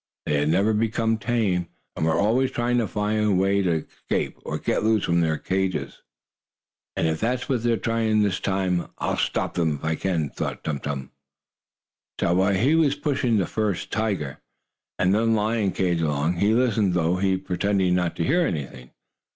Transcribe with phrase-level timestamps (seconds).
[0.25, 4.39] They had never become tame, and were always trying to find a way to escape,
[4.43, 6.01] or get loose from their cages.
[6.95, 10.63] "And if that's what they're trying this time, I'll stop them if I can," thought
[10.63, 11.11] Tum Tum.
[12.19, 14.41] So, while he was pushing first the tiger,
[14.97, 18.89] and then the lion cage along, he listened, though he pretended not to hear anything.